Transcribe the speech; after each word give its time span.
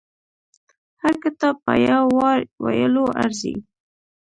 هر 1.03 1.15
کتاب 1.23 1.55
په 1.65 1.73
يو 1.89 2.05
وار 2.17 2.39
ویلو 2.63 3.05
ارزي. 3.23 3.55